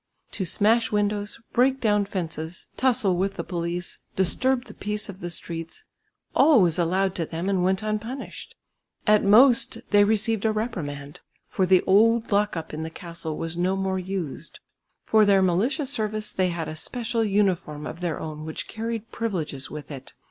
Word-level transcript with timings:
To 0.31 0.45
smash 0.45 0.91
windows, 0.91 1.39
break 1.53 1.79
down 1.79 2.05
fences, 2.05 2.69
tussle 2.75 3.15
with 3.15 3.35
the 3.35 3.43
police, 3.43 3.99
disturb 4.15 4.65
the 4.65 4.73
peace 4.73 5.09
of 5.09 5.19
the 5.19 5.29
streets, 5.29 5.83
all 6.33 6.59
was 6.59 6.79
allowed 6.79 7.13
to 7.13 7.25
them 7.27 7.47
and 7.47 7.63
went 7.63 7.83
unpunished; 7.83 8.55
at 9.05 9.23
most 9.23 9.77
they 9.91 10.03
received 10.03 10.43
a 10.43 10.51
reprimand, 10.51 11.19
for 11.45 11.67
the 11.67 11.83
old 11.83 12.31
lock 12.31 12.57
up 12.57 12.73
in 12.73 12.81
the 12.81 12.89
castle 12.89 13.37
was 13.37 13.55
no 13.55 13.75
more 13.75 13.99
used. 13.99 14.59
For 15.05 15.23
their 15.23 15.43
militia 15.43 15.85
service 15.85 16.31
they 16.31 16.49
had 16.49 16.67
a 16.67 16.75
special 16.75 17.23
uniform 17.23 17.85
of 17.85 17.99
their 18.01 18.19
own 18.19 18.43
which 18.43 18.67
carried 18.67 19.11
privileges 19.11 19.69
with 19.69 19.91
it. 19.91 20.13